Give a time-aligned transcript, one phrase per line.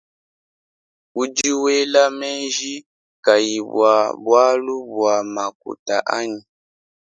[1.21, 2.73] Udi wela menji
[3.25, 6.39] kayi bua bualu bua makuta anyi.